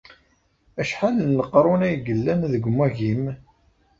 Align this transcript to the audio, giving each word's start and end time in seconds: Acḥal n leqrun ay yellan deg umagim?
Acḥal 0.81 1.15
n 1.21 1.35
leqrun 1.37 1.85
ay 1.87 1.95
yellan 2.07 2.41
deg 2.53 2.63
umagim? 2.69 3.23